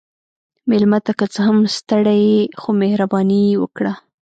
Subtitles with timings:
[0.69, 3.93] مېلمه ته که څه هم ستړی يې، خو مهرباني وکړه.